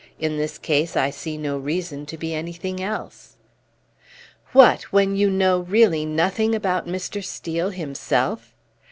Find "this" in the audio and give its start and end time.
0.37-0.57